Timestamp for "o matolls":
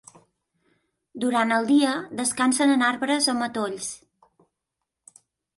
3.35-3.91